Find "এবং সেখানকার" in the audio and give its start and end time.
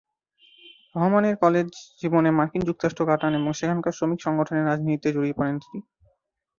3.35-3.95